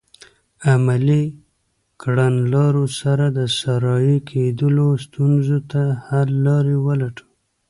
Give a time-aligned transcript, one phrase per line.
[0.71, 1.23] عملي
[2.01, 7.25] کړنلارو سره د صحرایې کیدلو ستونزو ته حل لارې ولټوي.